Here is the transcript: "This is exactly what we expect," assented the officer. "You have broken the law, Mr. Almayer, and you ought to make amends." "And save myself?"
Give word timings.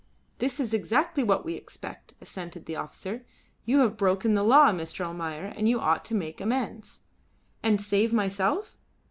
"This 0.39 0.59
is 0.59 0.73
exactly 0.73 1.21
what 1.23 1.45
we 1.45 1.53
expect," 1.53 2.15
assented 2.21 2.65
the 2.65 2.75
officer. 2.75 3.23
"You 3.65 3.81
have 3.81 3.97
broken 3.97 4.33
the 4.33 4.41
law, 4.41 4.71
Mr. 4.71 5.05
Almayer, 5.05 5.53
and 5.55 5.69
you 5.69 5.79
ought 5.79 6.03
to 6.05 6.15
make 6.15 6.41
amends." 6.41 7.01
"And 7.61 7.79
save 7.79 8.11
myself?" 8.11 8.77